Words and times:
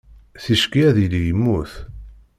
Ticki, 0.43 0.81
ad 0.89 0.97
yili 1.01 1.21
yemmut. 1.27 1.73